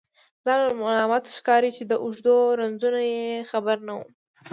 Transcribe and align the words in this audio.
ځان 0.45 0.59
مې 0.67 0.73
ملامت 0.81 1.23
ښکاري 1.37 1.71
چې 1.77 1.83
د 1.87 1.93
اوږدو 2.03 2.35
رنځونو 2.59 2.99
یې 3.13 3.25
خبر 3.51 3.77
نه 3.87 3.93
وم. 3.97 4.09